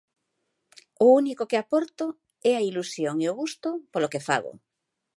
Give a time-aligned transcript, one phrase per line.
[1.05, 2.05] O único que aporto
[2.51, 4.53] é a ilusión e o gusto polo que fago.